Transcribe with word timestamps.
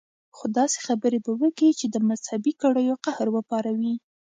خو 0.37 0.45
داسې 0.57 0.77
خبرې 0.87 1.19
به 1.25 1.31
وکي 1.41 1.69
چې 1.79 1.85
د 1.89 1.95
مذهبي 2.09 2.53
کړيو 2.61 2.95
قهر 3.05 3.27
وپاروي. 3.31 3.93